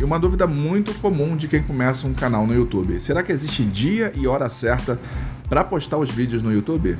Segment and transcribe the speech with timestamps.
[0.00, 3.62] E uma dúvida muito comum de quem começa um canal no YouTube: será que existe
[3.62, 4.98] dia e hora certa
[5.46, 6.96] para postar os vídeos no YouTube?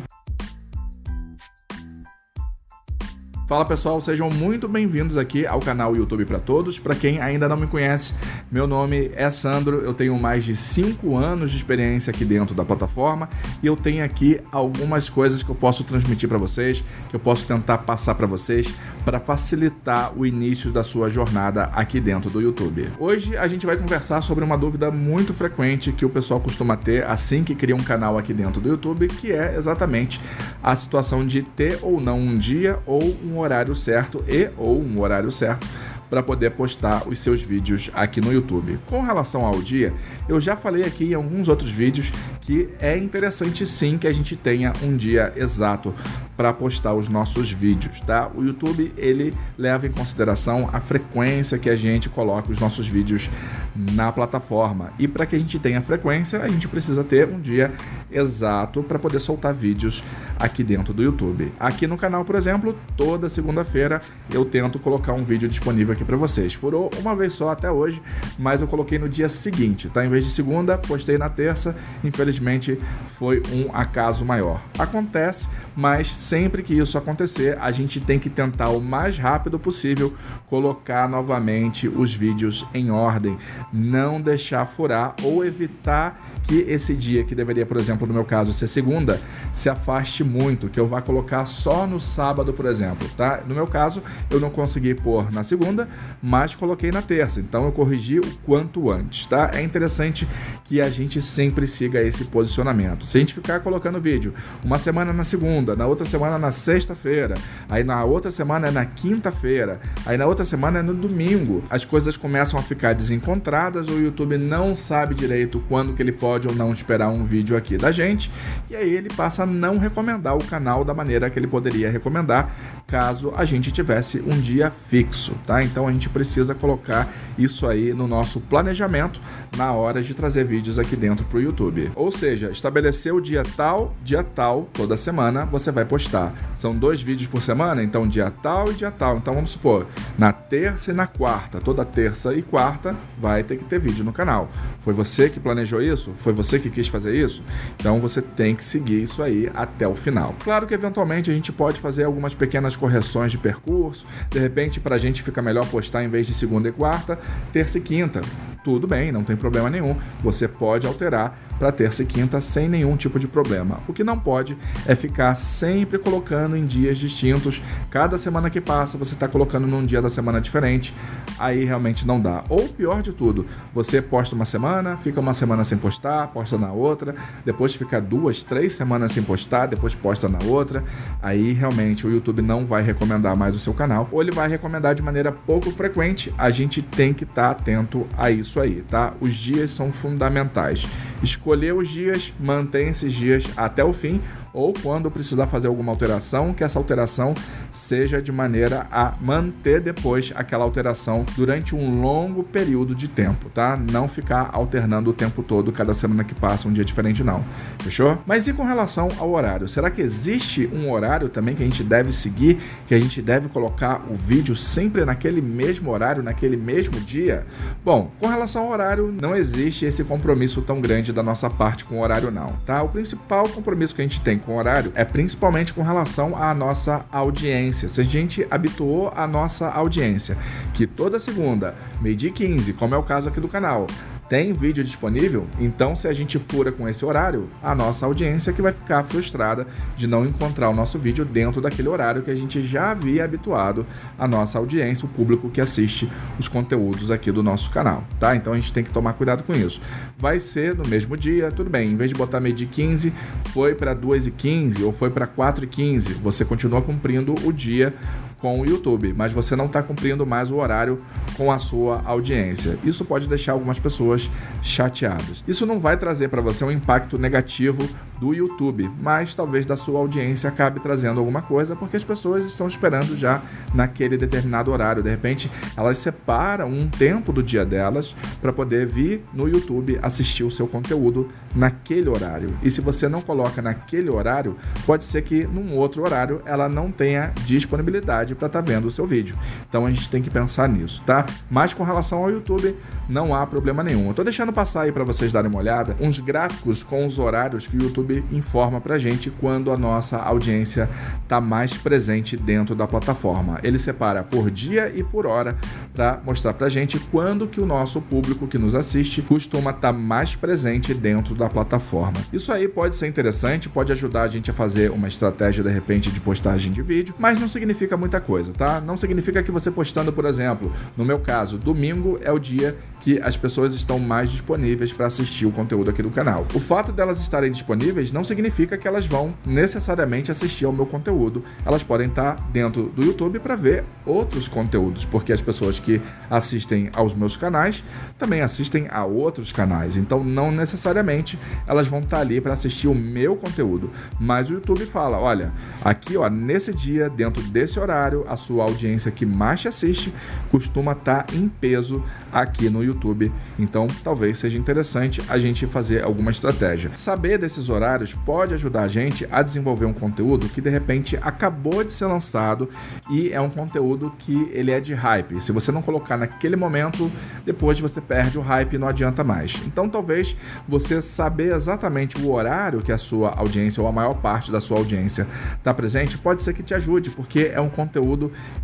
[3.50, 6.78] Fala pessoal, sejam muito bem-vindos aqui ao canal YouTube para Todos.
[6.78, 8.14] Para quem ainda não me conhece,
[8.48, 12.64] meu nome é Sandro, eu tenho mais de 5 anos de experiência aqui dentro da
[12.64, 13.28] plataforma
[13.60, 17.44] e eu tenho aqui algumas coisas que eu posso transmitir para vocês, que eu posso
[17.44, 18.72] tentar passar para vocês
[19.04, 22.88] para facilitar o início da sua jornada aqui dentro do YouTube.
[23.00, 27.04] Hoje a gente vai conversar sobre uma dúvida muito frequente que o pessoal costuma ter
[27.04, 30.20] assim que cria um canal aqui dentro do YouTube, que é exatamente
[30.62, 35.00] a situação de ter ou não um dia ou um horário certo e ou um
[35.00, 35.66] horário certo
[36.10, 38.78] para poder postar os seus vídeos aqui no YouTube.
[38.86, 39.94] Com relação ao dia,
[40.28, 44.34] eu já falei aqui em alguns outros vídeos que é interessante sim que a gente
[44.34, 45.94] tenha um dia exato
[46.36, 48.30] para postar os nossos vídeos, tá?
[48.34, 53.30] O YouTube ele leva em consideração a frequência que a gente coloca os nossos vídeos
[53.76, 54.92] na plataforma.
[54.98, 57.70] E para que a gente tenha frequência, a gente precisa ter um dia
[58.12, 60.02] exato para poder soltar vídeos
[60.38, 61.52] aqui dentro do YouTube.
[61.58, 64.00] Aqui no canal, por exemplo, toda segunda-feira
[64.32, 66.54] eu tento colocar um vídeo disponível aqui para vocês.
[66.54, 68.00] Furou uma vez só até hoje,
[68.38, 70.04] mas eu coloquei no dia seguinte, tá?
[70.04, 71.76] Em vez de segunda, postei na terça.
[72.02, 74.60] Infelizmente, foi um acaso maior.
[74.78, 80.14] Acontece, mas sempre que isso acontecer, a gente tem que tentar o mais rápido possível
[80.50, 83.38] colocar novamente os vídeos em ordem,
[83.72, 88.52] não deixar furar ou evitar que esse dia que deveria, por exemplo, no meu caso
[88.52, 89.20] ser segunda,
[89.52, 93.42] se afaste muito, que eu vá colocar só no sábado, por exemplo, tá?
[93.46, 95.88] No meu caso, eu não consegui pôr na segunda,
[96.20, 99.52] mas coloquei na terça, então eu corrigi o quanto antes, tá?
[99.54, 100.26] É interessante
[100.64, 103.04] que a gente sempre siga esse posicionamento.
[103.04, 107.36] Se a gente ficar colocando vídeo uma semana na segunda, na outra semana na sexta-feira,
[107.68, 111.62] aí na outra semana é na quinta-feira, aí na outra semana é no domingo.
[111.70, 116.48] As coisas começam a ficar desencontradas, o YouTube não sabe direito quando que ele pode
[116.48, 118.30] ou não esperar um vídeo aqui da gente,
[118.70, 122.54] e aí ele passa a não recomendar o canal da maneira que ele poderia recomendar
[122.90, 125.62] caso a gente tivesse um dia fixo, tá?
[125.62, 127.08] Então a gente precisa colocar
[127.38, 129.20] isso aí no nosso planejamento
[129.56, 131.90] na hora de trazer vídeos aqui dentro para o YouTube.
[131.94, 136.32] Ou seja, estabelecer o dia tal, dia tal, toda semana você vai postar.
[136.54, 139.16] São dois vídeos por semana, então dia tal e dia tal.
[139.16, 139.86] Então vamos supor,
[140.18, 144.12] na terça e na quarta, toda terça e quarta vai ter que ter vídeo no
[144.12, 144.50] canal.
[144.80, 146.12] Foi você que planejou isso?
[146.16, 147.42] Foi você que quis fazer isso?
[147.76, 150.34] Então você tem que seguir isso aí até o final.
[150.42, 154.96] Claro que eventualmente a gente pode fazer algumas pequenas correções de percurso, de repente para
[154.96, 157.18] a gente fica melhor postar em vez de segunda e quarta,
[157.52, 158.22] terça e quinta
[158.62, 159.96] tudo bem, não tem problema nenhum.
[160.20, 163.78] Você pode alterar para terça e quinta sem nenhum tipo de problema.
[163.86, 167.62] O que não pode é ficar sempre colocando em dias distintos.
[167.90, 170.92] Cada semana que passa, você está colocando num dia da semana diferente.
[171.38, 172.44] Aí realmente não dá.
[172.48, 176.72] Ou pior de tudo, você posta uma semana, fica uma semana sem postar, posta na
[176.72, 180.82] outra, depois fica duas, três semanas sem postar, depois posta na outra.
[181.22, 184.94] Aí realmente o YouTube não vai recomendar mais o seu canal, ou ele vai recomendar
[184.94, 186.34] de maneira pouco frequente.
[186.36, 189.14] A gente tem que estar tá atento a isso isso aí, tá?
[189.20, 190.86] Os dias são fundamentais.
[191.22, 194.20] Escolher os dias, mantém esses dias até o fim,
[194.52, 197.34] ou quando precisar fazer alguma alteração, que essa alteração
[197.70, 203.76] seja de maneira a manter depois aquela alteração durante um longo período de tempo, tá?
[203.76, 207.44] Não ficar alternando o tempo todo, cada semana que passa um dia diferente, não.
[207.80, 208.18] Fechou?
[208.26, 209.68] Mas e com relação ao horário?
[209.68, 213.48] Será que existe um horário também que a gente deve seguir, que a gente deve
[213.48, 217.44] colocar o vídeo sempre naquele mesmo horário, naquele mesmo dia?
[217.84, 221.98] Bom, com relação ao horário, não existe esse compromisso tão grande da nossa parte com
[221.98, 222.82] o horário, não, tá?
[222.82, 227.04] O principal compromisso que a gente tem com horário é principalmente com relação à nossa
[227.10, 227.88] audiência.
[227.88, 230.36] Se a gente habituou a nossa audiência
[230.74, 233.86] que toda segunda, meio-dia 15, como é o caso aqui do canal,
[234.30, 238.62] tem vídeo disponível, então se a gente fura com esse horário, a nossa audiência que
[238.62, 242.62] vai ficar frustrada de não encontrar o nosso vídeo dentro daquele horário que a gente
[242.62, 243.84] já havia habituado
[244.16, 246.08] a nossa audiência, o público que assiste
[246.38, 248.36] os conteúdos aqui do nosso canal, tá?
[248.36, 249.80] Então a gente tem que tomar cuidado com isso.
[250.16, 253.12] Vai ser no mesmo dia, tudo bem, em vez de botar meio de 15,
[253.46, 257.52] foi para 2 e 15 ou foi para 4 e 15, você continua cumprindo o
[257.52, 257.92] dia
[258.40, 261.02] com o YouTube, mas você não está cumprindo mais o horário
[261.36, 262.78] com a sua audiência.
[262.84, 264.30] Isso pode deixar algumas pessoas
[264.62, 265.44] chateadas.
[265.46, 267.88] Isso não vai trazer para você um impacto negativo
[268.20, 272.66] do YouTube, mas talvez da sua audiência acabe trazendo alguma coisa, porque as pessoas estão
[272.66, 273.42] esperando já
[273.74, 275.02] naquele determinado horário.
[275.02, 280.44] De repente, elas separam um tempo do dia delas para poder vir no YouTube assistir
[280.44, 282.54] o seu conteúdo naquele horário.
[282.62, 286.90] E se você não coloca naquele horário, pode ser que num outro horário ela não
[286.90, 289.36] tenha disponibilidade para estar tá vendo o seu vídeo.
[289.68, 291.26] Então a gente tem que pensar nisso, tá?
[291.50, 292.74] Mas com relação ao YouTube,
[293.08, 294.08] não há problema nenhum.
[294.08, 297.66] Eu tô deixando passar aí para vocês darem uma olhada uns gráficos com os horários
[297.66, 300.88] que o YouTube informa pra gente quando a nossa audiência
[301.28, 303.58] tá mais presente dentro da plataforma.
[303.62, 305.56] Ele separa por dia e por hora
[305.94, 309.98] para mostrar pra gente quando que o nosso público que nos assiste costuma estar tá
[309.98, 312.20] mais presente dentro da plataforma.
[312.32, 316.10] Isso aí pode ser interessante, pode ajudar a gente a fazer uma estratégia de repente
[316.10, 318.80] de postagem de vídeo, mas não significa muita coisa, tá?
[318.80, 323.18] Não significa que você postando, por exemplo, no meu caso, domingo é o dia que
[323.20, 326.46] as pessoas estão mais disponíveis para assistir o conteúdo aqui do canal.
[326.54, 331.42] O fato delas estarem disponíveis não significa que elas vão necessariamente assistir ao meu conteúdo.
[331.64, 336.90] Elas podem estar dentro do YouTube para ver outros conteúdos, porque as pessoas que assistem
[336.94, 337.82] aos meus canais
[338.18, 339.96] também assistem a outros canais.
[339.96, 344.84] Então, não necessariamente elas vão estar ali para assistir o meu conteúdo, mas o YouTube
[344.84, 345.52] fala: olha,
[345.82, 350.12] aqui ó, nesse dia, dentro desse horário, a sua audiência que mais te assiste
[350.50, 353.32] costuma estar em peso aqui no YouTube.
[353.58, 356.90] Então, talvez seja interessante a gente fazer alguma estratégia.
[356.94, 361.82] Saber desses horários pode ajudar a gente a desenvolver um conteúdo que de repente acabou
[361.84, 362.68] de ser lançado
[363.10, 365.40] e é um conteúdo que ele é de hype.
[365.40, 367.10] Se você não colocar naquele momento,
[367.44, 369.54] depois você perde o hype e não adianta mais.
[369.66, 370.36] Então, talvez
[370.66, 374.78] você saber exatamente o horário que a sua audiência ou a maior parte da sua
[374.78, 375.26] audiência
[375.56, 377.99] está presente pode ser que te ajude, porque é um conteúdo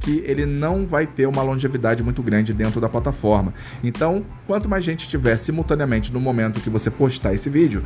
[0.01, 3.53] que ele não vai ter uma longevidade muito grande dentro da plataforma.
[3.83, 7.83] Então, quanto mais gente estiver simultaneamente no momento que você postar esse vídeo,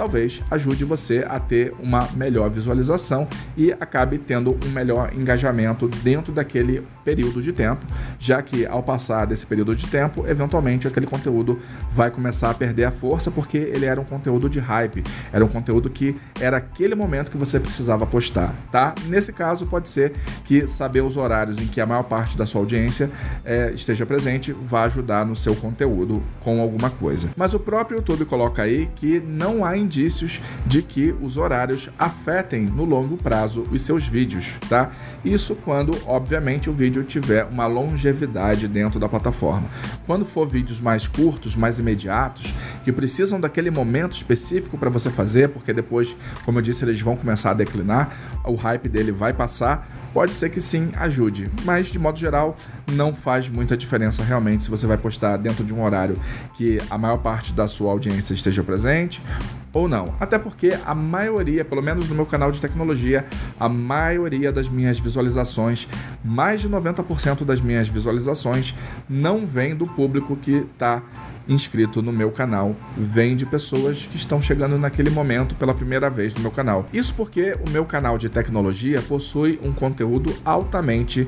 [0.00, 6.32] talvez ajude você a ter uma melhor visualização e acabe tendo um melhor engajamento dentro
[6.32, 7.84] daquele período de tempo,
[8.18, 11.58] já que ao passar desse período de tempo, eventualmente aquele conteúdo
[11.92, 15.48] vai começar a perder a força porque ele era um conteúdo de hype, era um
[15.48, 18.94] conteúdo que era aquele momento que você precisava postar, tá?
[19.04, 20.14] Nesse caso, pode ser
[20.46, 23.10] que saber os horários em que a maior parte da sua audiência
[23.44, 27.28] é, esteja presente vai ajudar no seu conteúdo com alguma coisa.
[27.36, 32.62] Mas o próprio YouTube coloca aí que não há indícios de que os horários afetem
[32.62, 34.92] no longo prazo os seus vídeos, tá?
[35.24, 39.68] Isso quando, obviamente, o vídeo tiver uma longevidade dentro da plataforma.
[40.06, 42.54] Quando for vídeos mais curtos, mais imediatos,
[42.84, 47.16] que precisam daquele momento específico para você fazer, porque depois, como eu disse, eles vão
[47.16, 51.98] começar a declinar, o hype dele vai passar, pode ser que sim ajude, mas de
[51.98, 52.56] modo geral
[52.92, 56.18] não faz muita diferença realmente se você vai postar dentro de um horário
[56.54, 59.22] que a maior parte da sua audiência esteja presente
[59.72, 60.14] ou não.
[60.18, 63.24] Até porque a maioria, pelo menos no meu canal de tecnologia,
[63.58, 65.88] a maioria das minhas visualizações,
[66.24, 68.74] mais de 90% das minhas visualizações,
[69.08, 71.02] não vem do público que está
[71.48, 76.34] inscrito no meu canal vem de pessoas que estão chegando naquele momento pela primeira vez
[76.34, 76.86] no meu canal.
[76.92, 81.26] Isso porque o meu canal de tecnologia possui um conteúdo altamente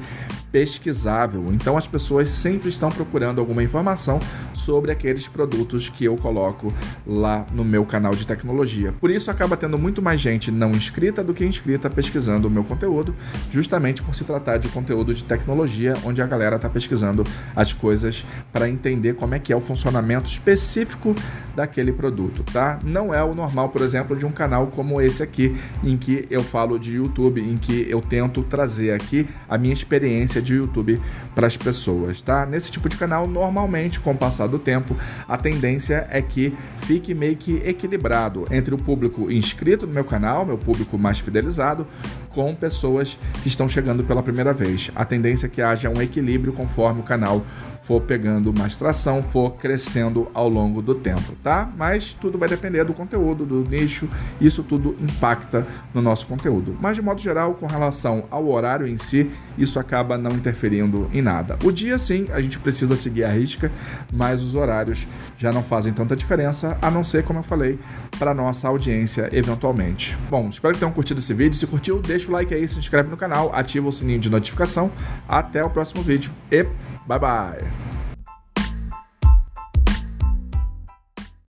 [0.53, 1.47] pesquisável.
[1.51, 4.21] Então as pessoas sempre estão procurando alguma informação
[4.53, 6.73] sobre aqueles produtos que eu coloco
[7.07, 8.93] lá no meu canal de tecnologia.
[9.01, 12.63] Por isso acaba tendo muito mais gente não inscrita do que inscrita pesquisando o meu
[12.63, 13.17] conteúdo,
[13.51, 17.25] justamente por se tratar de conteúdo de tecnologia, onde a galera está pesquisando
[17.57, 21.15] as coisas para entender como é que é o funcionamento específico
[21.55, 22.79] daquele produto, tá?
[22.83, 25.55] Não é o normal, por exemplo, de um canal como esse aqui,
[25.85, 30.41] em que eu falo de YouTube, em que eu tento trazer aqui a minha experiência
[30.41, 31.01] de YouTube
[31.35, 32.47] para as pessoas, tá?
[32.47, 34.97] Nesse tipo de canal, normalmente, com o passar do tempo,
[35.29, 40.45] a tendência é que fique meio que equilibrado entre o público inscrito no meu canal,
[40.45, 41.87] meu público mais fidelizado,
[42.31, 44.91] com pessoas que estão chegando pela primeira vez.
[44.95, 47.45] A tendência é que haja um equilíbrio conforme o canal
[47.83, 51.69] for pegando mais tração, for crescendo ao longo do tempo, tá?
[51.77, 54.09] Mas tudo vai depender do conteúdo, do nicho,
[54.41, 56.77] isso tudo impacta no nosso conteúdo.
[56.81, 61.21] Mas de modo geral, com relação ao horário em si, isso acaba não interferindo em
[61.21, 61.59] nada.
[61.65, 63.71] O dia sim, a gente precisa seguir a risca,
[64.13, 67.79] mas os horários já não fazem tanta diferença, a não ser, como eu falei,
[68.19, 70.17] para nossa audiência eventualmente.
[70.31, 71.57] Bom, espero que tenham curtido esse vídeo.
[71.57, 74.91] Se curtiu, deixa o like aí, se inscreve no canal, ativa o sininho de notificação.
[75.29, 76.67] Até o próximo vídeo e
[77.07, 77.92] 拜拜。